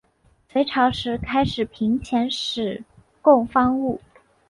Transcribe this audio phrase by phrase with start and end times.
[0.51, 2.83] 隋朝时开始频遣使
[3.21, 4.01] 贡方物。